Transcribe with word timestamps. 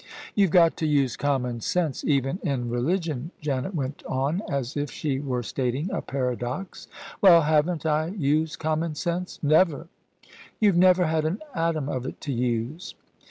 "You've 0.33 0.49
got 0.49 0.77
to 0.77 0.87
use 0.87 1.15
common 1.15 1.61
sense 1.61 2.03
even 2.03 2.39
in 2.41 2.71
religion," 2.71 3.29
Janet 3.39 3.75
went 3.75 4.03
on, 4.07 4.41
as 4.49 4.75
if 4.75 4.89
she 4.89 5.19
were 5.19 5.43
stating 5.43 5.91
a 5.91 6.01
paradox. 6.01 6.87
"Well, 7.21 7.43
haven't 7.43 7.85
I 7.85 8.07
used 8.07 8.57
common 8.57 8.95
sense?" 8.95 9.37
"Never: 9.43 9.89
you've 10.59 10.75
never 10.75 11.05
had 11.05 11.23
an 11.25 11.43
atom 11.53 11.87
of 11.87 12.07
it 12.07 12.19
to 12.21 12.33
use." 12.33 12.95